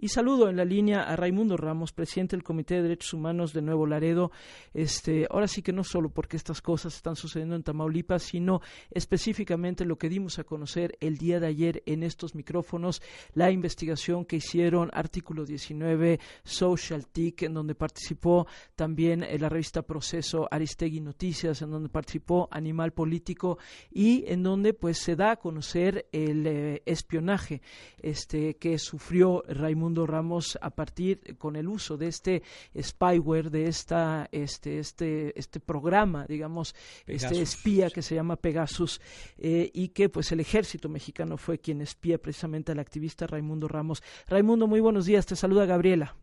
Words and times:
Y 0.00 0.10
saludo 0.10 0.48
en 0.48 0.56
la 0.56 0.64
línea 0.64 1.02
a 1.02 1.16
Raimundo 1.16 1.56
Ramos, 1.56 1.90
presidente 1.90 2.36
del 2.36 2.44
Comité 2.44 2.76
de 2.76 2.82
Derechos 2.82 3.14
Humanos 3.14 3.52
de 3.52 3.62
Nuevo 3.62 3.84
Laredo. 3.84 4.30
Este, 4.72 5.26
ahora 5.28 5.48
sí 5.48 5.60
que 5.60 5.72
no 5.72 5.82
solo 5.82 6.08
porque 6.08 6.36
estas 6.36 6.62
cosas 6.62 6.94
están 6.94 7.16
sucediendo 7.16 7.56
en 7.56 7.64
Tamaulipas, 7.64 8.22
sino 8.22 8.60
específicamente 8.92 9.84
lo 9.84 9.98
que 9.98 10.08
dimos 10.08 10.38
a 10.38 10.44
conocer 10.44 10.96
el 11.00 11.16
día 11.16 11.40
de 11.40 11.48
ayer 11.48 11.82
en 11.84 12.04
estos 12.04 12.36
micrófonos, 12.36 13.02
la 13.34 13.50
investigación 13.50 14.24
que 14.24 14.36
hicieron 14.36 14.88
Artículo 14.92 15.44
19 15.44 16.20
Social 16.44 17.08
TIC, 17.08 17.42
en 17.42 17.54
donde 17.54 17.74
participó 17.74 18.46
también 18.76 19.24
eh, 19.24 19.36
la 19.36 19.48
revista 19.48 19.82
Proceso 19.82 20.46
Aristegui 20.48 21.00
Noticias, 21.00 21.60
en 21.60 21.72
donde 21.72 21.88
participó 21.88 22.46
Animal 22.52 22.92
Político 22.92 23.58
y 23.90 24.22
en 24.28 24.44
donde 24.44 24.74
pues 24.74 24.98
se 24.98 25.16
da 25.16 25.32
a 25.32 25.36
conocer 25.38 26.06
el 26.12 26.46
eh, 26.46 26.82
espionaje 26.86 27.62
este, 28.00 28.54
que 28.58 28.78
sufrió 28.78 29.42
Raimundo 29.48 29.87
Ramos 29.94 30.58
a 30.60 30.70
partir 30.70 31.36
con 31.38 31.56
el 31.56 31.68
uso 31.68 31.96
de 31.96 32.08
este 32.08 32.42
spyware, 32.80 33.50
de 33.50 33.66
esta, 33.66 34.28
este, 34.32 34.78
este, 34.78 35.38
este 35.38 35.60
programa, 35.60 36.26
digamos, 36.26 36.74
este 37.06 37.40
espía 37.40 37.90
que 37.90 38.02
se 38.02 38.14
llama 38.14 38.36
Pegasus 38.36 39.00
eh, 39.38 39.70
y 39.72 39.88
que 39.88 40.08
pues 40.08 40.30
el 40.32 40.40
ejército 40.40 40.88
mexicano 40.88 41.36
fue 41.36 41.58
quien 41.58 41.80
espía 41.80 42.18
precisamente 42.18 42.72
al 42.72 42.78
activista 42.78 43.26
Raimundo 43.26 43.68
Ramos. 43.68 44.02
Raimundo, 44.26 44.66
muy 44.66 44.80
buenos 44.80 45.06
días, 45.06 45.26
te 45.26 45.36
saluda 45.36 45.66
Gabriela. 45.66 46.16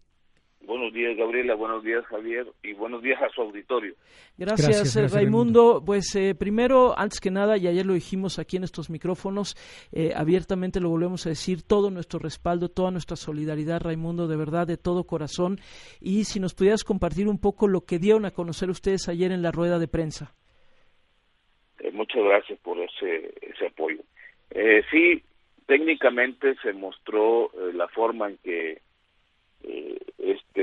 Buenos 0.96 1.10
días, 1.10 1.18
Gabriela. 1.18 1.56
Buenos 1.56 1.84
días, 1.84 2.06
Javier. 2.06 2.48
Y 2.64 2.72
buenos 2.72 3.04
días 3.04 3.22
a 3.22 3.28
su 3.28 3.42
auditorio. 3.42 3.96
Gracias, 4.38 4.96
eh, 4.96 5.10
Raimundo. 5.10 5.84
Pues 5.86 6.16
eh, 6.16 6.36
primero, 6.36 6.98
antes 6.98 7.20
que 7.20 7.32
nada, 7.32 7.58
y 7.58 7.68
ayer 7.68 7.86
lo 7.86 7.96
dijimos 7.96 8.40
aquí 8.40 8.56
en 8.56 8.64
estos 8.64 8.90
micrófonos, 8.90 9.58
eh, 9.92 10.14
abiertamente 10.16 10.80
lo 10.80 10.88
volvemos 10.88 11.26
a 11.26 11.30
decir, 11.30 11.64
todo 11.64 11.92
nuestro 11.92 12.18
respaldo, 12.20 12.70
toda 12.70 12.92
nuestra 12.92 13.18
solidaridad, 13.18 13.82
Raimundo, 13.82 14.30
de 14.30 14.38
verdad, 14.38 14.68
de 14.68 14.78
todo 14.78 15.04
corazón. 15.04 15.58
Y 16.00 16.24
si 16.24 16.40
nos 16.40 16.54
pudieras 16.56 16.86
compartir 16.86 17.28
un 17.28 17.42
poco 17.42 17.68
lo 17.68 17.82
que 17.82 18.00
dieron 18.00 18.24
a 18.24 18.32
conocer 18.32 18.70
ustedes 18.70 19.10
ayer 19.10 19.34
en 19.34 19.42
la 19.42 19.52
rueda 19.52 19.80
de 19.80 19.90
prensa. 19.90 20.34
muchas 21.92 22.24
gracias 22.24 22.58
por 22.60 22.80
ese, 22.80 23.34
ese 23.42 23.68
apoyo. 23.68 24.00
sí, 24.90 25.22
técnicamente 25.66 26.56
se 26.64 26.72
mostró 26.72 27.52
la 27.74 27.90
forma 27.90 28.30
en 28.30 28.38
que 28.38 28.55
eh, 28.55 28.55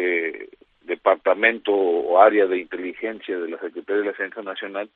este 0.03 0.51
departamento 0.83 1.73
o 1.73 2.21
área 2.21 2.47
de 2.47 2.59
inteligencia 2.59 3.39
de 3.39 3.49
la 3.49 3.59
Secretaría 3.59 4.01
de 4.01 4.07
la 4.07 4.13
Defensa 4.13 4.43
Nacional 4.43 4.91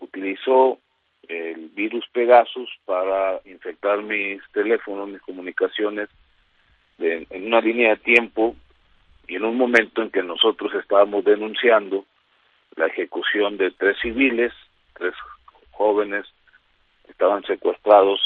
utilizó 0.00 0.78
el 1.26 1.70
virus 1.70 2.04
Pegasus 2.12 2.70
para 2.84 3.40
infectar 3.46 4.02
mis 4.02 4.40
teléfonos, 4.52 5.08
mis 5.08 5.22
comunicaciones 5.22 6.08
en 6.98 7.46
una 7.46 7.60
línea 7.60 7.90
de 7.90 7.96
tiempo 7.96 8.54
y 9.26 9.36
en 9.36 9.44
un 9.44 9.56
momento 9.56 10.02
en 10.02 10.10
que 10.10 10.22
nosotros 10.22 10.72
estábamos 10.74 11.24
denunciando 11.24 12.04
la 12.76 12.86
ejecución 12.86 13.56
de 13.56 13.70
tres 13.70 13.96
civiles, 14.00 14.52
tres 14.94 15.14
jóvenes 15.72 16.26
estaban 17.08 17.42
secuestrados 17.44 18.20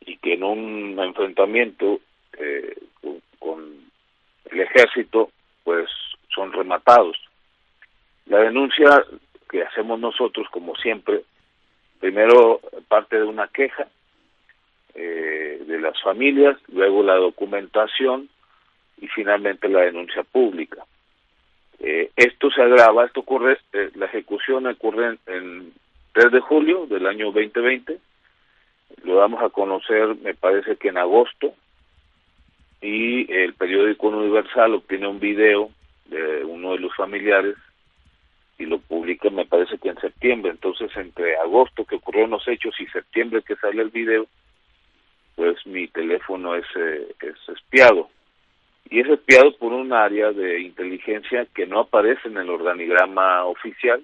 y 0.00 0.16
que 0.18 0.34
en 0.34 0.42
un 0.42 0.98
enfrentamiento 0.98 2.00
eh, 2.36 2.76
con 3.38 3.89
el 4.50 4.60
ejército, 4.60 5.30
pues 5.64 5.88
son 6.34 6.52
rematados. 6.52 7.16
La 8.26 8.38
denuncia 8.38 9.04
que 9.50 9.62
hacemos 9.62 9.98
nosotros, 9.98 10.46
como 10.50 10.76
siempre, 10.76 11.22
primero 11.98 12.60
parte 12.88 13.16
de 13.16 13.24
una 13.24 13.48
queja 13.48 13.88
eh, 14.94 15.62
de 15.66 15.80
las 15.80 16.00
familias, 16.02 16.56
luego 16.68 17.02
la 17.02 17.14
documentación 17.14 18.28
y 19.00 19.08
finalmente 19.08 19.68
la 19.68 19.82
denuncia 19.82 20.22
pública. 20.22 20.84
Eh, 21.78 22.10
esto 22.16 22.50
se 22.50 22.62
agrava, 22.62 23.06
esto 23.06 23.20
ocurre, 23.20 23.58
eh, 23.72 23.90
la 23.94 24.06
ejecución 24.06 24.66
ocurre 24.66 25.18
en, 25.26 25.34
en 25.34 25.72
3 26.12 26.32
de 26.32 26.40
julio 26.40 26.86
del 26.86 27.06
año 27.06 27.26
2020, 27.26 27.98
lo 29.04 29.14
damos 29.16 29.42
a 29.42 29.48
conocer, 29.48 30.16
me 30.16 30.34
parece 30.34 30.76
que 30.76 30.88
en 30.88 30.98
agosto, 30.98 31.54
y 32.80 33.30
el 33.32 33.54
periódico 33.54 34.08
Universal 34.08 34.74
obtiene 34.74 35.06
un 35.06 35.20
video 35.20 35.70
de 36.06 36.44
uno 36.44 36.72
de 36.72 36.78
los 36.78 36.94
familiares 36.96 37.56
y 38.58 38.66
lo 38.66 38.78
publica 38.78 39.30
me 39.30 39.46
parece 39.46 39.78
que 39.78 39.88
en 39.88 39.98
septiembre, 40.00 40.50
entonces 40.50 40.90
entre 40.96 41.36
agosto 41.36 41.84
que 41.84 41.96
ocurrieron 41.96 42.30
los 42.30 42.46
hechos 42.46 42.74
y 42.78 42.86
septiembre 42.86 43.42
que 43.42 43.56
sale 43.56 43.80
el 43.80 43.88
video, 43.88 44.26
pues 45.34 45.66
mi 45.66 45.88
teléfono 45.88 46.54
es, 46.54 46.66
eh, 46.76 47.14
es 47.22 47.48
espiado. 47.56 48.10
Y 48.90 49.00
es 49.00 49.08
espiado 49.08 49.56
por 49.56 49.72
un 49.72 49.92
área 49.92 50.32
de 50.32 50.60
inteligencia 50.60 51.46
que 51.54 51.66
no 51.66 51.80
aparece 51.80 52.28
en 52.28 52.36
el 52.36 52.50
organigrama 52.50 53.44
oficial. 53.44 54.02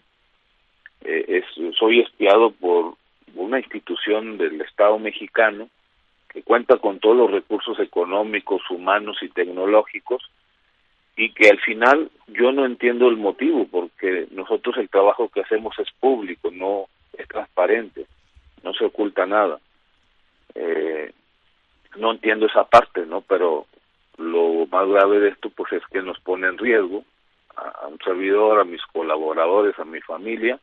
Eh, 1.05 1.25
es, 1.29 1.77
soy 1.77 2.01
espiado 2.01 2.53
por 2.53 2.95
una 3.35 3.59
institución 3.59 4.39
del 4.39 4.61
Estado 4.63 4.99
mexicano 4.99 5.69
que 6.37 6.43
cuenta 6.43 6.77
con 6.77 6.99
todos 6.99 7.17
los 7.17 7.31
recursos 7.31 7.81
económicos, 7.81 8.61
humanos 8.69 9.17
y 9.23 9.31
tecnológicos, 9.31 10.23
y 11.17 11.33
que 11.33 11.49
al 11.49 11.59
final 11.61 12.11
yo 12.27 12.53
no 12.53 12.67
entiendo 12.67 13.09
el 13.09 13.17
motivo, 13.17 13.67
porque 13.67 14.27
nosotros 14.33 14.77
el 14.77 14.91
trabajo 14.91 15.31
que 15.31 15.41
hacemos 15.41 15.75
es 15.79 15.89
público, 15.99 16.51
no 16.53 16.89
es 17.17 17.27
transparente, 17.27 18.05
no 18.63 18.75
se 18.75 18.85
oculta 18.85 19.25
nada. 19.25 19.59
Eh, 20.55 21.11
no 21.97 22.11
entiendo 22.11 22.45
esa 22.45 22.65
parte, 22.65 23.07
¿no? 23.07 23.23
Pero 23.23 23.65
lo 24.19 24.67
más 24.67 24.87
grave 24.89 25.21
de 25.21 25.31
esto, 25.31 25.49
pues 25.49 25.73
es 25.73 25.83
que 25.91 26.03
nos 26.03 26.21
pone 26.21 26.49
en 26.49 26.59
riesgo 26.59 27.03
a 27.57 27.87
un 27.87 27.99
servidor, 28.05 28.61
a 28.61 28.65
mis 28.65 28.83
colaboradores, 28.93 29.79
a 29.79 29.87
mi 29.87 30.03
familia, 30.03 30.61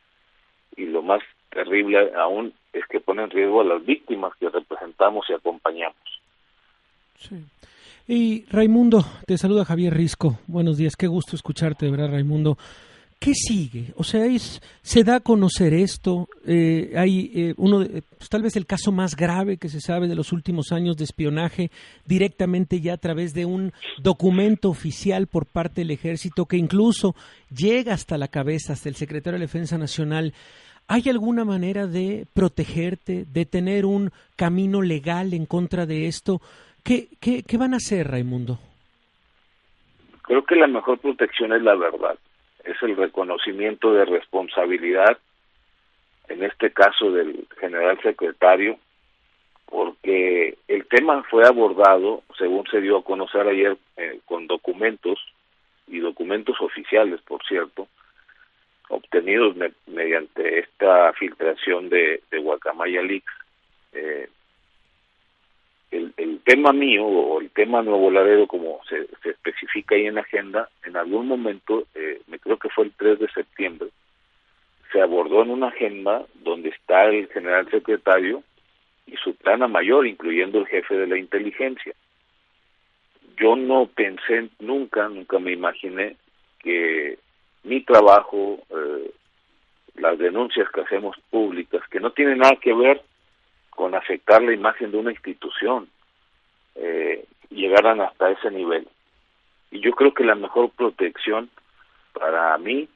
y 0.76 0.86
lo 0.86 1.02
más 1.02 1.20
terrible 1.50 2.12
aún 2.14 2.54
es 2.74 2.84
que 2.90 3.00
pone 3.00 3.22
en 3.22 3.30
riesgo 3.30 3.60
a 3.60 3.64
las 3.64 3.84
víctimas 3.84 4.32
que 4.38 4.48
representamos 4.48 5.24
y 5.30 5.32
acompañamos. 5.32 5.96
Sí. 7.18 7.36
Y 8.06 8.44
Raimundo, 8.50 9.04
te 9.26 9.38
saluda 9.38 9.64
Javier 9.64 9.94
Risco. 9.94 10.38
Buenos 10.46 10.76
días, 10.76 10.96
qué 10.96 11.06
gusto 11.06 11.36
escucharte, 11.36 11.90
¿verdad, 11.90 12.10
Raimundo? 12.10 12.58
¿Qué 13.18 13.32
sigue? 13.32 13.94
O 13.96 14.04
sea, 14.04 14.26
es, 14.26 14.60
se 14.82 15.02
da 15.02 15.16
a 15.16 15.20
conocer 15.20 15.72
esto. 15.72 16.28
Eh, 16.46 16.92
hay 16.94 17.30
eh, 17.34 17.54
uno, 17.56 17.78
pues, 17.78 18.28
tal 18.28 18.42
vez 18.42 18.56
el 18.56 18.66
caso 18.66 18.92
más 18.92 19.16
grave 19.16 19.56
que 19.56 19.70
se 19.70 19.80
sabe 19.80 20.08
de 20.08 20.14
los 20.14 20.32
últimos 20.32 20.72
años 20.72 20.98
de 20.98 21.04
espionaje 21.04 21.70
directamente 22.04 22.82
ya 22.82 22.92
a 22.92 22.98
través 22.98 23.32
de 23.32 23.46
un 23.46 23.72
documento 24.02 24.68
oficial 24.68 25.26
por 25.26 25.46
parte 25.46 25.80
del 25.80 25.92
ejército 25.92 26.44
que 26.44 26.58
incluso 26.58 27.14
llega 27.48 27.94
hasta 27.94 28.18
la 28.18 28.28
cabeza, 28.28 28.74
hasta 28.74 28.90
el 28.90 28.96
secretario 28.96 29.38
de 29.38 29.46
Defensa 29.46 29.78
Nacional. 29.78 30.34
¿Hay 30.86 31.08
alguna 31.08 31.44
manera 31.44 31.86
de 31.86 32.26
protegerte, 32.34 33.24
de 33.26 33.46
tener 33.46 33.86
un 33.86 34.10
camino 34.36 34.82
legal 34.82 35.32
en 35.32 35.46
contra 35.46 35.86
de 35.86 36.06
esto? 36.06 36.40
¿Qué, 36.82 37.08
qué, 37.20 37.42
qué 37.42 37.56
van 37.56 37.72
a 37.72 37.78
hacer, 37.78 38.08
Raimundo? 38.08 38.58
Creo 40.22 40.44
que 40.44 40.56
la 40.56 40.66
mejor 40.66 40.98
protección 40.98 41.52
es 41.52 41.62
la 41.62 41.74
verdad, 41.74 42.18
es 42.64 42.76
el 42.82 42.96
reconocimiento 42.96 43.92
de 43.92 44.04
responsabilidad, 44.04 45.18
en 46.28 46.42
este 46.42 46.70
caso 46.70 47.10
del 47.10 47.46
general 47.58 47.98
secretario, 48.02 48.78
porque 49.66 50.56
el 50.68 50.86
tema 50.86 51.22
fue 51.30 51.46
abordado, 51.46 52.22
según 52.38 52.66
se 52.70 52.80
dio 52.80 52.98
a 52.98 53.04
conocer 53.04 53.46
ayer, 53.46 53.76
eh, 53.96 54.20
con 54.26 54.46
documentos 54.46 55.18
y 55.86 55.98
documentos 55.98 56.56
oficiales, 56.60 57.20
por 57.22 57.44
cierto, 57.46 57.88
obtenidos 58.88 59.56
mediante 59.86 60.60
esta 60.60 61.12
filtración 61.14 61.88
de, 61.88 62.22
de 62.30 62.38
Guacamaya 62.38 63.02
Leaks. 63.02 63.32
Eh, 63.92 64.28
el, 65.90 66.40
tema 66.44 66.72
mío 66.72 67.04
o 67.06 67.40
el 67.40 67.50
tema 67.50 67.82
Nuevo 67.82 68.10
Laredo, 68.10 68.46
como 68.46 68.80
se, 68.88 69.06
se 69.22 69.30
especifica 69.30 69.94
ahí 69.94 70.06
en 70.06 70.16
la 70.16 70.20
agenda, 70.20 70.68
en 70.84 70.96
algún 70.96 71.26
momento, 71.26 71.86
eh, 71.94 72.20
me 72.26 72.38
creo 72.38 72.58
que 72.58 72.68
fue 72.68 72.84
el 72.84 72.92
3 72.92 73.18
de 73.18 73.28
septiembre, 73.30 73.88
se 74.92 75.00
abordó 75.00 75.42
en 75.42 75.50
una 75.50 75.68
agenda 75.68 76.24
donde 76.34 76.68
está 76.68 77.06
el 77.06 77.28
general 77.28 77.68
secretario 77.70 78.42
y 79.06 79.16
su 79.16 79.34
plana 79.34 79.68
mayor, 79.68 80.06
incluyendo 80.06 80.60
el 80.60 80.66
jefe 80.66 80.94
de 80.96 81.06
la 81.06 81.18
inteligencia. 81.18 81.94
Yo 83.36 83.56
no 83.56 83.86
pensé 83.86 84.48
nunca, 84.60 85.08
nunca 85.08 85.38
me 85.38 85.52
imaginé 85.52 86.16
que 86.60 87.18
mi 87.64 87.82
trabajo, 87.82 88.58
eh, 88.70 89.10
las 89.96 90.18
denuncias 90.18 90.68
que 90.70 90.82
hacemos 90.82 91.16
públicas, 91.30 91.82
que 91.90 92.00
no 92.00 92.10
tienen 92.10 92.38
nada 92.38 92.56
que 92.56 92.74
ver 92.74 93.02
con 93.70 93.94
afectar 93.94 94.42
la 94.42 94.52
imagen 94.52 94.90
de 94.90 94.98
una 94.98 95.10
institución, 95.10 95.88
eh, 96.76 97.24
llegaran 97.50 98.00
hasta 98.00 98.30
ese 98.30 98.50
nivel. 98.50 98.86
Y 99.70 99.80
yo 99.80 99.92
creo 99.92 100.14
que 100.14 100.24
la 100.24 100.34
mejor 100.34 100.70
protección 100.70 101.50
para 102.12 102.56
mí 102.58 102.88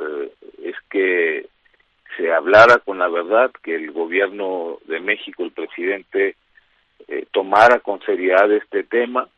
eh, 0.00 0.32
es 0.62 0.76
que 0.88 1.46
se 2.16 2.32
hablara 2.32 2.78
con 2.78 2.98
la 2.98 3.08
verdad, 3.08 3.50
que 3.62 3.74
el 3.74 3.90
gobierno 3.90 4.78
de 4.86 5.00
México, 5.00 5.42
el 5.42 5.50
presidente, 5.50 6.36
eh, 7.08 7.26
tomara 7.32 7.80
con 7.80 8.00
seriedad 8.02 8.50
este 8.52 8.84
tema 8.84 9.28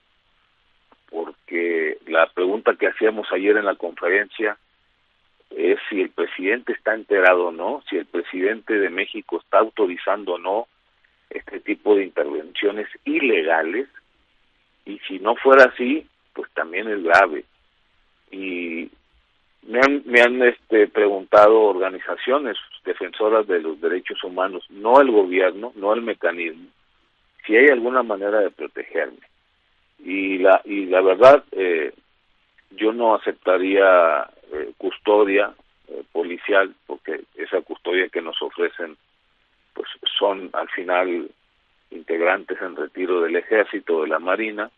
la 2.07 2.27
pregunta 2.29 2.75
que 2.79 2.87
hacíamos 2.87 3.27
ayer 3.33 3.57
en 3.57 3.65
la 3.65 3.75
conferencia 3.75 4.57
es 5.51 5.79
si 5.89 6.01
el 6.01 6.11
presidente 6.11 6.73
está 6.73 6.95
enterado 6.95 7.49
o 7.49 7.53
no, 7.53 7.83
si 7.89 7.97
el 7.97 8.07
presidente 8.07 8.79
de 8.79 8.91
México 8.91 9.41
está 9.41 9.59
autorizando 9.59 10.35
o 10.35 10.39
no 10.39 10.67
este 11.31 11.61
tipo 11.61 11.95
de 11.95 12.05
intervenciones 12.05 12.89
ilegales 13.05 13.89
y 14.85 14.99
si 15.01 15.19
no 15.19 15.35
fuera 15.37 15.65
así, 15.65 16.07
pues 16.33 16.51
también 16.53 16.89
es 16.89 17.03
grave. 17.03 17.45
Y 18.31 18.91
me 19.63 19.81
han, 19.81 20.03
me 20.07 20.21
han 20.21 20.43
este, 20.43 20.87
preguntado 20.89 21.61
organizaciones 21.61 22.57
defensoras 22.85 23.47
de 23.47 23.61
los 23.61 23.81
derechos 23.81 24.23
humanos, 24.23 24.65
no 24.71 25.01
el 25.01 25.11
gobierno, 25.11 25.73
no 25.75 25.93
el 25.93 26.03
mecanismo, 26.03 26.69
si 27.45 27.57
hay 27.57 27.69
alguna 27.69 28.03
manera 28.03 28.41
de 28.41 28.51
protegerme. 28.51 29.19
Y 29.99 30.39
la, 30.39 30.61
y 30.65 30.87
la 30.87 31.01
verdad, 31.01 31.45
eh, 31.53 31.93
yo 32.71 32.93
no 32.93 33.15
aceptaría 33.15 34.29
eh, 34.53 34.73
custodia 34.77 35.53
eh, 35.89 36.03
policial, 36.13 36.75
porque 36.87 37.23
esa 37.37 37.61
custodia 37.63 38.09
que 38.09 38.23
nos 38.23 38.41
ofrecen, 38.43 38.97
pues 39.73 39.89
son 40.19 40.51
al 40.53 40.69
final 40.71 41.31
integrantes 41.91 42.61
en 42.61 42.77
retiro 42.77 43.21
del 43.21 43.37
ejército, 43.37 44.03
de 44.03 44.09
la 44.09 44.19
marina, 44.19 44.71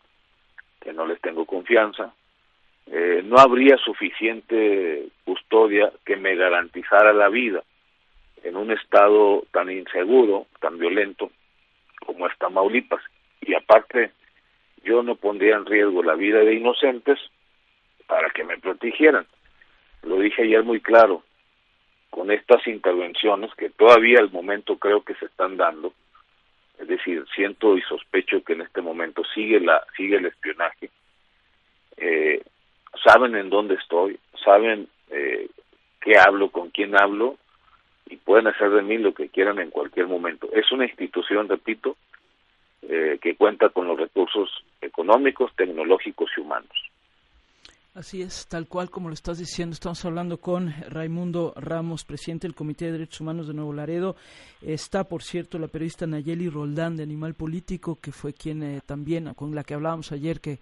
que 0.79 0.93
no 0.93 1.05
les 1.05 1.19
tengo 1.21 1.45
confianza, 1.45 2.13
eh, 2.91 3.21
no 3.23 3.37
habría 3.37 3.77
suficiente 3.77 5.09
custodia 5.23 5.91
que 6.05 6.15
me 6.15 6.35
garantizara 6.35 7.13
la 7.13 7.29
vida 7.29 7.63
en 8.43 8.55
un 8.55 8.71
estado 8.71 9.45
tan 9.51 9.69
inseguro, 9.69 10.47
tan 10.59 10.77
violento 10.79 11.31
como 11.99 12.27
es 12.27 12.37
Tamaulipas. 12.37 13.01
Y 13.41 13.53
aparte, 13.53 14.11
yo 14.83 15.03
no 15.03 15.15
pondría 15.15 15.55
en 15.55 15.65
riesgo 15.65 16.01
la 16.01 16.15
vida 16.15 16.39
de 16.39 16.55
inocentes 16.55 17.19
para 18.07 18.29
que 18.31 18.43
me 18.43 18.57
protegieran. 18.57 19.27
Lo 20.03 20.19
dije 20.19 20.43
ayer 20.43 20.63
muy 20.63 20.79
claro, 20.79 21.23
con 22.09 22.31
estas 22.31 22.65
intervenciones 22.67 23.53
que 23.55 23.69
todavía 23.69 24.19
al 24.19 24.31
momento 24.31 24.77
creo 24.77 25.03
que 25.03 25.15
se 25.15 25.25
están 25.25 25.57
dando, 25.57 25.93
es 26.79 26.87
decir, 26.87 27.25
siento 27.35 27.77
y 27.77 27.81
sospecho 27.81 28.43
que 28.43 28.53
en 28.53 28.61
este 28.61 28.81
momento 28.81 29.23
sigue 29.33 29.59
la 29.59 29.83
sigue 29.95 30.17
el 30.17 30.25
espionaje. 30.25 30.89
Eh, 31.97 32.41
saben 33.03 33.35
en 33.35 33.49
dónde 33.49 33.75
estoy, 33.75 34.19
saben 34.43 34.87
eh, 35.09 35.49
qué 36.01 36.17
hablo, 36.17 36.49
con 36.49 36.69
quién 36.69 36.95
hablo 36.95 37.37
y 38.09 38.15
pueden 38.15 38.47
hacer 38.47 38.71
de 38.71 38.81
mí 38.81 38.97
lo 38.97 39.13
que 39.13 39.29
quieran 39.29 39.59
en 39.59 39.69
cualquier 39.69 40.07
momento. 40.07 40.49
Es 40.53 40.71
una 40.71 40.85
institución, 40.85 41.47
repito, 41.47 41.95
eh, 42.81 43.19
que 43.21 43.35
cuenta 43.35 43.69
con 43.69 43.87
los 43.87 43.99
recursos 43.99 44.49
económicos, 44.81 45.53
tecnológicos 45.55 46.31
y 46.35 46.41
humanos. 46.41 46.78
Así 47.95 48.21
es, 48.21 48.45
tal 48.45 48.67
cual 48.67 48.91
como 48.91 49.09
lo 49.09 49.15
estás 49.15 49.39
diciendo, 49.39 49.73
estamos 49.73 50.05
hablando 50.05 50.39
con 50.39 50.71
Raimundo 50.89 51.53
Ramos, 51.55 52.05
presidente 52.05 52.45
del 52.47 52.53
Comité 52.53 52.85
de 52.85 52.91
Derechos 52.91 53.21
Humanos 53.21 53.47
de 53.47 53.55
Nuevo 53.55 53.73
Laredo. 53.73 54.15
Está, 54.61 55.05
por 55.05 55.23
cierto, 55.23 55.57
la 55.57 55.67
periodista 55.67 56.05
Nayeli 56.05 56.49
Roldán 56.49 56.95
de 56.95 57.03
Animal 57.03 57.33
Político, 57.33 57.99
que 57.99 58.11
fue 58.11 58.33
quien 58.33 58.61
eh, 58.61 58.81
también, 58.85 59.33
con 59.33 59.55
la 59.55 59.63
que 59.63 59.73
hablábamos 59.73 60.11
ayer, 60.11 60.39
que 60.39 60.59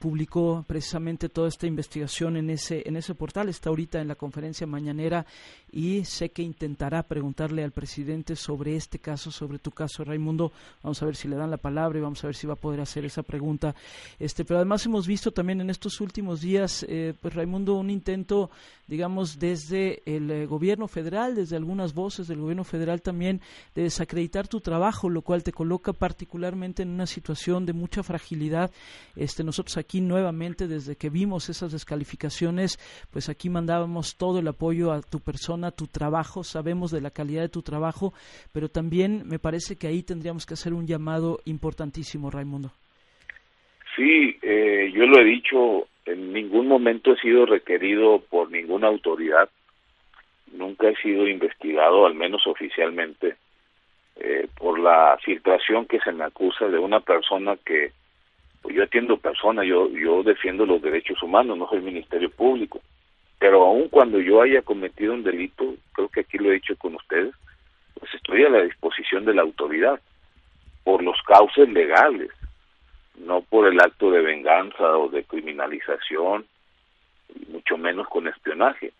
publicó 0.00 0.64
precisamente 0.66 1.28
toda 1.28 1.48
esta 1.48 1.66
investigación 1.66 2.38
en 2.38 2.48
ese 2.48 2.82
en 2.86 2.96
ese 2.96 3.14
portal. 3.14 3.50
Está 3.50 3.68
ahorita 3.68 4.00
en 4.00 4.08
la 4.08 4.14
conferencia 4.14 4.66
mañanera 4.66 5.26
y 5.70 6.04
sé 6.06 6.30
que 6.30 6.42
intentará 6.42 7.02
preguntarle 7.02 7.62
al 7.62 7.70
presidente 7.70 8.34
sobre 8.34 8.76
este 8.76 8.98
caso 8.98 9.30
sobre 9.30 9.58
tu 9.58 9.70
caso 9.70 10.02
Raimundo. 10.02 10.52
Vamos 10.82 11.00
a 11.02 11.06
ver 11.06 11.16
si 11.16 11.28
le 11.28 11.36
dan 11.36 11.50
la 11.50 11.58
palabra 11.58 11.98
y 11.98 12.02
vamos 12.02 12.24
a 12.24 12.28
ver 12.28 12.34
si 12.34 12.46
va 12.46 12.54
a 12.54 12.56
poder 12.56 12.80
hacer 12.80 13.04
esa 13.04 13.22
pregunta. 13.22 13.74
Este 14.18 14.44
pero 14.44 14.58
además 14.58 14.84
hemos 14.86 15.06
visto 15.06 15.32
también 15.32 15.60
en 15.60 15.68
estos 15.68 16.00
últimos 16.00 16.40
días 16.40 16.84
eh, 16.88 17.12
pues 17.20 17.34
Raimundo 17.34 17.74
un 17.74 17.90
intento 17.90 18.50
digamos 18.88 19.38
desde 19.38 20.02
el 20.06 20.30
eh, 20.30 20.46
gobierno 20.46 20.88
federal 20.88 21.34
desde 21.34 21.56
algunas 21.56 21.92
voces 21.92 22.26
del 22.26 22.40
gobierno 22.40 22.64
federal 22.64 23.02
también 23.02 23.42
de 23.74 23.82
desacreditar 23.82 24.48
tu 24.48 24.60
trabajo 24.60 25.10
lo 25.10 25.20
cual 25.20 25.42
te 25.42 25.52
coloca 25.52 25.92
particularmente 25.92 26.82
en 26.82 26.88
una 26.88 27.06
situación 27.06 27.66
de 27.66 27.74
mucha 27.74 28.02
fragilidad. 28.02 28.70
Este 29.14 29.44
nosotros 29.44 29.76
aquí 29.76 29.89
aquí 29.90 30.00
nuevamente 30.00 30.68
desde 30.68 30.94
que 30.94 31.10
vimos 31.10 31.48
esas 31.48 31.72
descalificaciones, 31.72 32.78
pues 33.12 33.28
aquí 33.28 33.50
mandábamos 33.50 34.16
todo 34.16 34.38
el 34.38 34.46
apoyo 34.46 34.92
a 34.92 35.00
tu 35.02 35.18
persona, 35.18 35.66
a 35.66 35.70
tu 35.72 35.88
trabajo, 35.88 36.44
sabemos 36.44 36.92
de 36.92 37.00
la 37.00 37.10
calidad 37.10 37.42
de 37.42 37.48
tu 37.48 37.62
trabajo, 37.62 38.12
pero 38.52 38.68
también 38.68 39.24
me 39.26 39.40
parece 39.40 39.76
que 39.76 39.88
ahí 39.88 40.04
tendríamos 40.04 40.46
que 40.46 40.54
hacer 40.54 40.74
un 40.74 40.86
llamado 40.86 41.40
importantísimo, 41.44 42.30
Raimundo. 42.30 42.70
Sí, 43.96 44.38
eh, 44.42 44.92
yo 44.94 45.06
lo 45.06 45.20
he 45.20 45.24
dicho, 45.24 45.88
en 46.06 46.32
ningún 46.32 46.68
momento 46.68 47.12
he 47.12 47.16
sido 47.16 47.44
requerido 47.44 48.20
por 48.30 48.48
ninguna 48.48 48.86
autoridad, 48.86 49.50
nunca 50.52 50.88
he 50.88 50.94
sido 51.02 51.26
investigado, 51.26 52.06
al 52.06 52.14
menos 52.14 52.46
oficialmente, 52.46 53.34
eh, 54.20 54.46
por 54.56 54.78
la 54.78 55.18
filtración 55.24 55.86
que 55.86 55.98
se 55.98 56.12
me 56.12 56.22
acusa 56.22 56.68
de 56.68 56.78
una 56.78 57.00
persona 57.00 57.56
que 57.56 57.90
pues 58.62 58.74
yo 58.74 58.82
atiendo 58.82 59.16
personas, 59.16 59.66
yo, 59.66 59.88
yo 59.90 60.22
defiendo 60.22 60.66
los 60.66 60.82
derechos 60.82 61.22
humanos, 61.22 61.56
no 61.56 61.68
soy 61.68 61.80
Ministerio 61.80 62.30
Público. 62.30 62.80
Pero 63.38 63.64
aun 63.64 63.88
cuando 63.88 64.20
yo 64.20 64.42
haya 64.42 64.62
cometido 64.62 65.14
un 65.14 65.22
delito, 65.22 65.74
creo 65.92 66.08
que 66.08 66.20
aquí 66.20 66.38
lo 66.38 66.50
he 66.50 66.54
dicho 66.54 66.76
con 66.76 66.94
ustedes, 66.94 67.34
pues 67.98 68.12
estoy 68.14 68.44
a 68.44 68.50
la 68.50 68.62
disposición 68.62 69.24
de 69.24 69.34
la 69.34 69.42
autoridad, 69.42 70.00
por 70.84 71.02
los 71.02 71.20
cauces 71.22 71.68
legales, 71.68 72.30
no 73.16 73.42
por 73.42 73.66
el 73.66 73.80
acto 73.80 74.10
de 74.10 74.20
venganza 74.20 74.96
o 74.96 75.08
de 75.08 75.24
criminalización, 75.24 76.46
mucho 77.48 77.78
menos 77.78 78.08
con 78.08 78.28
espionaje. 78.28 78.92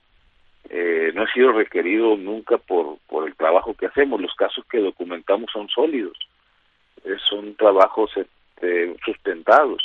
Eh, 0.69 1.11
no 1.15 1.25
he 1.25 1.33
sido 1.33 1.53
requerido 1.53 2.17
nunca 2.17 2.59
por, 2.59 2.99
por 3.09 3.27
el 3.27 3.35
trabajo 3.35 3.75
que 3.75 3.87
hacemos, 3.87 4.21
los 4.21 4.35
casos 4.35 4.65
que 4.71 4.79
documentamos 4.79 5.51
son 5.53 5.69
sólidos, 5.69 6.17
eh, 7.05 7.17
son 7.29 7.55
trabajos 7.57 8.11
este, 8.61 8.95
sustentados. 9.05 9.83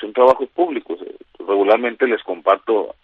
Son 0.00 0.12
trabajos 0.12 0.48
públicos. 0.50 1.00
Regularmente 1.38 2.06
les 2.06 2.22
comparto 2.22 2.94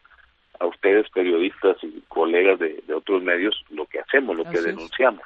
a 0.61 0.67
ustedes, 0.67 1.11
periodistas 1.11 1.77
y 1.83 2.03
colegas 2.09 2.59
de, 2.61 2.83
otros 2.95 3.23
medios, 3.23 3.65
lo 3.71 3.87
que 3.87 3.99
hacemos, 3.99 4.37
lo 4.37 4.45
que 4.45 4.61
denunciamos. 4.61 5.25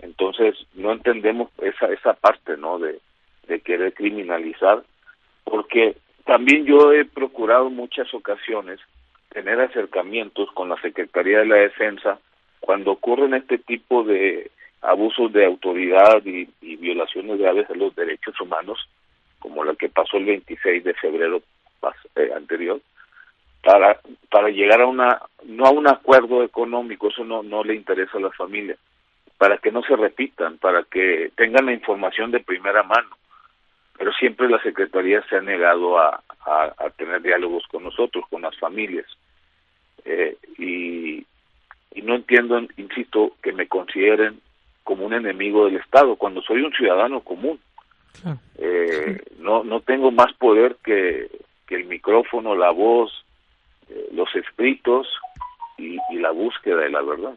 Entonces, 0.00 0.56
no 0.74 0.92
entendemos 0.92 1.50
esa, 1.62 1.86
esa 1.92 2.14
parte, 2.14 2.56
¿no? 2.56 2.78
De, 2.78 2.98
de 3.46 3.60
querer 3.60 3.94
criminalizar, 3.94 4.82
porque 5.44 5.96
también 6.24 6.64
yo 6.64 6.92
he 6.92 7.04
procurado 7.04 7.70
muchas 7.70 8.12
ocasiones 8.12 8.80
tener 9.30 9.60
acercamientos 9.60 10.50
con 10.52 10.68
la 10.68 10.80
Secretaría 10.80 11.38
de 11.38 11.46
la 11.46 11.56
Defensa 11.56 12.18
cuando 12.58 12.92
ocurren 12.92 13.34
este 13.34 13.58
tipo 13.58 14.02
de 14.02 14.50
abusos 14.82 15.32
de 15.32 15.44
autoridad 15.44 16.22
y, 16.24 16.48
violaciones 16.76 17.38
graves 17.38 17.68
de 17.68 17.76
los 17.76 17.94
derechos 17.94 18.40
humanos, 18.40 18.88
como 19.38 19.64
la 19.64 19.74
que 19.74 19.88
pasó 19.88 20.16
el 20.16 20.24
26 20.24 20.82
de 20.84 20.94
febrero 20.94 21.42
eh, 22.16 22.30
anterior, 22.34 22.80
para 23.62 24.00
para 24.30 24.48
llegar 24.48 24.80
a 24.80 24.86
una 24.86 25.20
no 25.44 25.66
a 25.66 25.70
un 25.70 25.86
acuerdo 25.86 26.42
económico, 26.42 27.08
eso 27.08 27.24
no 27.24 27.42
no 27.42 27.62
le 27.62 27.74
interesa 27.74 28.16
a 28.16 28.22
la 28.22 28.30
familia, 28.30 28.76
para 29.36 29.58
que 29.58 29.70
no 29.70 29.82
se 29.82 29.96
repitan, 29.96 30.56
para 30.58 30.82
que 30.84 31.30
tengan 31.36 31.66
la 31.66 31.72
información 31.72 32.30
de 32.30 32.40
primera 32.40 32.82
mano. 32.82 33.16
Pero 33.98 34.12
siempre 34.14 34.48
la 34.48 34.62
secretaría 34.62 35.22
se 35.28 35.36
ha 35.36 35.42
negado 35.42 35.98
a, 35.98 36.22
a, 36.46 36.90
tener 36.96 37.20
diálogos 37.20 37.66
con 37.66 37.82
nosotros, 37.84 38.24
con 38.30 38.40
las 38.40 38.58
familias. 38.58 39.04
Eh, 40.06 40.38
y, 40.56 41.26
y 41.94 42.02
no 42.02 42.14
entiendo, 42.14 42.58
insisto, 42.78 43.36
que 43.42 43.52
me 43.52 43.68
consideren 43.68 44.40
como 44.84 45.06
un 45.06 45.14
enemigo 45.14 45.66
del 45.66 45.76
Estado, 45.76 46.16
cuando 46.16 46.42
soy 46.42 46.62
un 46.62 46.72
ciudadano 46.72 47.20
común. 47.20 47.58
Eh, 48.58 49.22
no, 49.38 49.64
no 49.64 49.80
tengo 49.80 50.10
más 50.10 50.32
poder 50.34 50.76
que, 50.84 51.30
que 51.66 51.76
el 51.76 51.86
micrófono, 51.86 52.54
la 52.54 52.70
voz, 52.70 53.12
eh, 53.88 54.08
los 54.12 54.28
escritos 54.34 55.06
y, 55.78 55.98
la 56.18 56.32
búsqueda 56.32 56.82
de 56.82 56.90
la 56.90 57.02
verdad. 57.02 57.34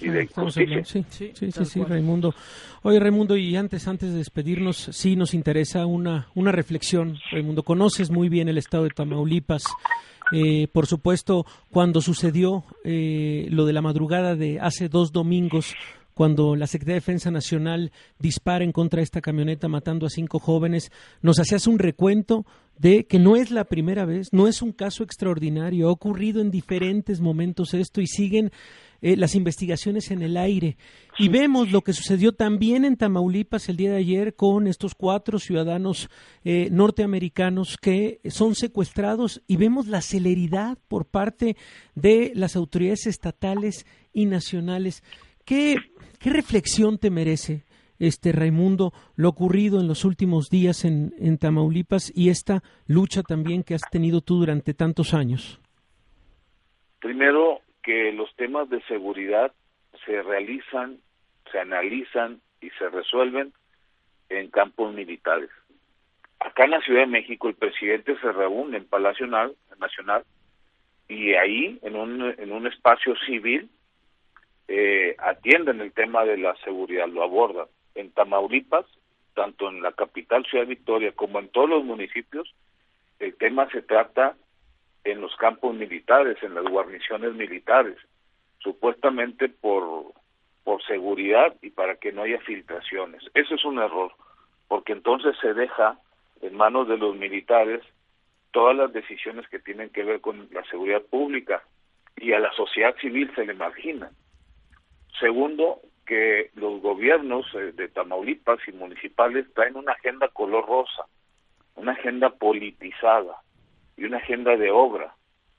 Y 0.00 0.08
de 0.08 0.26
justicia. 0.26 0.84
Sí, 0.84 1.04
sí, 1.08 1.32
sí, 1.34 1.64
sí, 1.64 1.82
Raimundo. 1.82 2.34
Oye, 2.82 3.00
Raimundo, 3.00 3.36
y 3.36 3.56
antes, 3.56 3.88
antes 3.88 4.12
de 4.12 4.18
despedirnos, 4.18 4.76
sí 4.76 5.16
nos 5.16 5.34
interesa 5.34 5.86
una, 5.86 6.28
una 6.34 6.52
reflexión. 6.52 7.18
Raimundo, 7.30 7.62
conoces 7.62 8.10
muy 8.10 8.28
bien 8.28 8.48
el 8.48 8.58
estado 8.58 8.84
de 8.84 8.90
Tamaulipas. 8.90 9.64
Eh, 10.32 10.68
por 10.72 10.86
supuesto, 10.86 11.46
cuando 11.70 12.00
sucedió 12.00 12.64
eh, 12.84 13.46
lo 13.50 13.66
de 13.66 13.72
la 13.72 13.82
madrugada 13.82 14.34
de 14.36 14.58
hace 14.60 14.88
dos 14.88 15.12
domingos, 15.12 15.74
cuando 16.14 16.56
la 16.56 16.66
Secretaría 16.66 16.94
de 16.94 17.00
Defensa 17.00 17.30
Nacional 17.30 17.92
dispara 18.18 18.64
en 18.64 18.72
contra 18.72 18.98
de 18.98 19.04
esta 19.04 19.20
camioneta 19.20 19.68
matando 19.68 20.06
a 20.06 20.10
cinco 20.10 20.38
jóvenes, 20.38 20.90
nos 21.20 21.38
hacías 21.38 21.66
un 21.66 21.78
recuento 21.78 22.46
de 22.78 23.06
que 23.06 23.18
no 23.18 23.36
es 23.36 23.50
la 23.50 23.64
primera 23.64 24.04
vez, 24.04 24.32
no 24.32 24.48
es 24.48 24.62
un 24.62 24.72
caso 24.72 25.04
extraordinario, 25.04 25.88
ha 25.88 25.92
ocurrido 25.92 26.40
en 26.40 26.50
diferentes 26.50 27.20
momentos 27.20 27.74
esto 27.74 28.00
y 28.00 28.06
siguen 28.06 28.50
eh, 29.00 29.16
las 29.16 29.34
investigaciones 29.34 30.10
en 30.10 30.22
el 30.22 30.36
aire. 30.36 30.76
Y 31.18 31.28
vemos 31.28 31.70
lo 31.70 31.82
que 31.82 31.92
sucedió 31.92 32.32
también 32.32 32.84
en 32.84 32.96
Tamaulipas 32.96 33.68
el 33.68 33.76
día 33.76 33.90
de 33.90 33.98
ayer 33.98 34.34
con 34.34 34.66
estos 34.66 34.94
cuatro 34.94 35.38
ciudadanos 35.38 36.08
eh, 36.44 36.68
norteamericanos 36.70 37.76
que 37.76 38.20
son 38.30 38.54
secuestrados 38.54 39.42
y 39.46 39.56
vemos 39.56 39.86
la 39.86 40.00
celeridad 40.00 40.78
por 40.88 41.06
parte 41.06 41.56
de 41.94 42.32
las 42.34 42.56
autoridades 42.56 43.06
estatales 43.06 43.86
y 44.12 44.26
nacionales. 44.26 45.02
¿Qué, 45.44 45.76
reflexión 46.22 46.98
te 46.98 47.10
merece? 47.10 47.64
este 48.00 48.32
Raimundo, 48.32 48.92
lo 49.16 49.28
ocurrido 49.28 49.80
en 49.80 49.86
los 49.86 50.04
últimos 50.04 50.50
días 50.50 50.84
en, 50.84 51.14
en, 51.18 51.38
Tamaulipas 51.38 52.12
y 52.14 52.28
esta 52.28 52.60
lucha 52.86 53.22
también 53.22 53.62
que 53.62 53.74
has 53.74 53.88
tenido 53.90 54.20
tú 54.20 54.40
durante 54.40 54.74
tantos 54.74 55.14
años? 55.14 55.60
Primero, 57.00 57.60
que 57.82 58.12
los 58.12 58.34
temas 58.34 58.68
de 58.68 58.82
seguridad 58.82 59.52
se 60.04 60.22
realizan, 60.22 60.98
se 61.52 61.60
analizan 61.60 62.40
y 62.60 62.70
se 62.70 62.88
resuelven 62.88 63.52
en 64.28 64.50
campos 64.50 64.92
militares. 64.92 65.50
Acá 66.40 66.64
en 66.64 66.72
la 66.72 66.80
Ciudad 66.80 67.00
de 67.00 67.06
México 67.06 67.48
el 67.48 67.54
presidente 67.54 68.16
se 68.20 68.32
reúne 68.32 68.78
en 68.78 68.86
Palacio 68.86 69.26
Nacional 69.26 70.24
y 71.08 71.34
ahí, 71.34 71.78
en 71.82 71.96
un, 71.96 72.34
en 72.38 72.52
un 72.52 72.66
espacio 72.66 73.14
civil, 73.26 73.70
eh, 74.68 75.14
atienden 75.18 75.80
el 75.80 75.92
tema 75.92 76.24
de 76.24 76.38
la 76.38 76.56
seguridad, 76.64 77.08
lo 77.08 77.22
abordan. 77.22 77.66
En 77.94 78.10
Tamaulipas, 78.10 78.86
tanto 79.34 79.68
en 79.68 79.82
la 79.82 79.92
capital 79.92 80.44
Ciudad 80.46 80.66
Victoria 80.66 81.12
como 81.12 81.38
en 81.38 81.48
todos 81.48 81.68
los 81.68 81.84
municipios, 81.84 82.54
el 83.18 83.34
tema 83.36 83.68
se 83.70 83.82
trata 83.82 84.36
en 85.04 85.20
los 85.20 85.34
campos 85.36 85.74
militares, 85.74 86.42
en 86.42 86.54
las 86.54 86.64
guarniciones 86.64 87.34
militares, 87.34 87.96
supuestamente 88.58 89.48
por, 89.48 90.12
por 90.64 90.82
seguridad 90.84 91.54
y 91.60 91.70
para 91.70 91.96
que 91.96 92.12
no 92.12 92.22
haya 92.22 92.40
filtraciones. 92.40 93.22
Eso 93.34 93.54
es 93.54 93.64
un 93.64 93.78
error, 93.78 94.12
porque 94.66 94.92
entonces 94.92 95.36
se 95.40 95.52
deja 95.52 95.98
en 96.40 96.56
manos 96.56 96.88
de 96.88 96.96
los 96.96 97.14
militares 97.16 97.82
todas 98.50 98.76
las 98.76 98.92
decisiones 98.92 99.46
que 99.48 99.58
tienen 99.58 99.90
que 99.90 100.04
ver 100.04 100.20
con 100.20 100.48
la 100.52 100.64
seguridad 100.64 101.02
pública 101.02 101.62
y 102.16 102.32
a 102.32 102.38
la 102.38 102.52
sociedad 102.52 102.94
civil 102.96 103.30
se 103.34 103.44
le 103.44 103.54
margina. 103.54 104.10
Segundo, 105.20 105.80
que 106.06 106.50
los 106.54 106.80
gobiernos 106.80 107.46
eh, 107.54 107.72
de 107.72 107.88
Tamaulipas 107.88 108.58
y 108.66 108.72
municipales 108.72 109.46
traen 109.54 109.76
una 109.76 109.92
agenda 109.92 110.28
color 110.28 110.66
rosa, 110.66 111.06
una 111.76 111.92
agenda 111.92 112.30
politizada, 112.30 113.38
y 113.96 114.04
una 114.04 114.18
agenda 114.18 114.56
de 114.56 114.70
obra. 114.70 115.14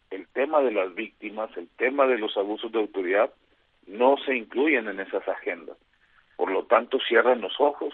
El 0.09 0.27
tema 0.27 0.62
de 0.62 0.71
las 0.71 0.93
víctimas, 0.93 1.55
el 1.57 1.67
tema 1.77 2.05
de 2.07 2.17
los 2.17 2.35
abusos 2.38 2.71
de 2.71 2.79
autoridad, 2.79 3.31
no 3.88 4.17
se 4.25 4.35
incluyen 4.35 4.88
en 4.88 5.00
esas 5.00 5.27
agendas. 5.27 5.77
Por 6.35 6.51
lo 6.51 6.65
tanto, 6.65 7.00
cierran 7.07 7.41
los 7.41 7.59
ojos, 7.59 7.93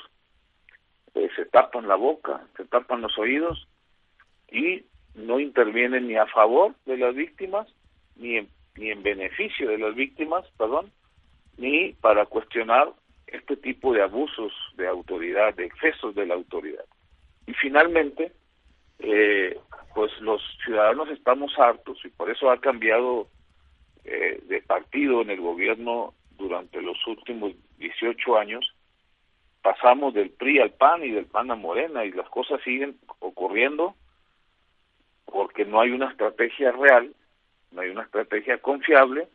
eh, 1.14 1.30
se 1.36 1.46
tapan 1.46 1.88
la 1.88 1.96
boca, 1.96 2.42
se 2.58 2.66
tapan 2.66 3.02
los 3.02 3.18
oídos 3.18 3.68
y 4.50 4.86
no 5.16 5.40
intervienen 5.40 6.08
ni 6.08 6.16
a 6.16 6.26
favor 6.28 6.74
de 6.86 6.98
las 6.98 7.14
víctimas, 7.16 7.68
ni 8.16 8.38
en, 8.38 8.50
ni 8.76 8.92
en 8.92 9.04
beneficio 9.04 9.70
de 9.70 9.78
las 9.78 9.94
víctimas, 9.96 10.46
perdón, 10.58 10.92
ni 11.62 11.94
para 11.94 12.26
cuestionar 12.26 12.92
este 13.28 13.56
tipo 13.56 13.94
de 13.94 14.02
abusos 14.02 14.52
de 14.76 14.88
autoridad, 14.88 15.54
de 15.54 15.66
excesos 15.66 16.16
de 16.16 16.26
la 16.26 16.34
autoridad. 16.34 16.84
Y 17.46 17.54
finalmente, 17.54 18.32
eh, 19.00 19.58
pues 19.94 20.12
los 20.22 20.42
ciudadanos 20.66 21.08
estamos 21.10 21.58
hartos 21.58 22.04
y 22.04 22.10
por 22.10 22.32
eso 22.32 22.50
ha 22.50 22.60
cambiado 22.60 23.28
eh, 24.04 24.42
de 24.48 24.62
partido 24.62 25.22
en 25.22 25.30
el 25.30 25.40
gobierno 25.40 26.16
durante 26.38 26.82
los 26.82 26.98
últimos 27.06 27.54
18 27.78 28.38
años. 28.38 28.74
Pasamos 29.62 30.16
del 30.16 30.32
PRI 30.32 30.60
al 30.60 30.72
PAN 30.72 31.04
y 31.04 31.12
del 31.12 31.26
PAN 31.26 31.52
a 31.52 31.56
Morena 31.56 32.04
y 32.04 32.12
las 32.12 32.28
cosas 32.30 32.60
siguen 32.64 32.98
ocurriendo 33.20 33.96
porque 35.26 35.64
no 35.66 35.80
hay 35.80 35.92
una 35.92 36.10
estrategia 36.10 36.72
real, 36.72 37.14
no 37.72 37.82
hay 37.82 37.90
una 37.90 38.04
estrategia 38.04 38.58
confiable 38.58 39.28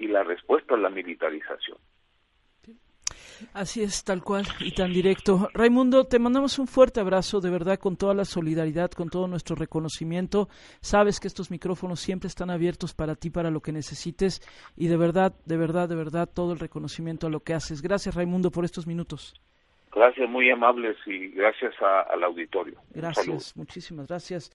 y 0.00 0.08
la 0.08 0.24
respuesta 0.24 0.74
es 0.74 0.80
la 0.80 0.90
militarización. 0.90 1.78
Así 3.54 3.82
es, 3.82 4.04
tal 4.04 4.22
cual 4.22 4.44
y 4.60 4.72
tan 4.72 4.92
directo. 4.92 5.48
Raimundo, 5.54 6.04
te 6.04 6.18
mandamos 6.18 6.58
un 6.58 6.66
fuerte 6.66 7.00
abrazo, 7.00 7.40
de 7.40 7.50
verdad, 7.50 7.78
con 7.78 7.96
toda 7.96 8.14
la 8.14 8.24
solidaridad, 8.24 8.90
con 8.90 9.08
todo 9.08 9.28
nuestro 9.28 9.56
reconocimiento. 9.56 10.48
Sabes 10.80 11.20
que 11.20 11.28
estos 11.28 11.50
micrófonos 11.50 12.00
siempre 12.00 12.28
están 12.28 12.50
abiertos 12.50 12.94
para 12.94 13.14
ti, 13.14 13.30
para 13.30 13.50
lo 13.50 13.60
que 13.60 13.72
necesites 13.72 14.40
y 14.76 14.88
de 14.88 14.96
verdad, 14.96 15.34
de 15.46 15.56
verdad, 15.56 15.88
de 15.88 15.96
verdad, 15.96 16.28
todo 16.32 16.52
el 16.52 16.58
reconocimiento 16.58 17.26
a 17.26 17.30
lo 17.30 17.40
que 17.40 17.54
haces. 17.54 17.82
Gracias, 17.82 18.14
Raimundo, 18.14 18.50
por 18.50 18.64
estos 18.64 18.86
minutos. 18.86 19.34
Gracias, 19.92 20.28
muy 20.30 20.50
amables 20.50 20.96
y 21.06 21.28
gracias 21.28 21.74
al 21.82 22.22
auditorio. 22.22 22.80
Gracias, 22.94 23.56
muchísimas 23.56 24.06
gracias. 24.06 24.48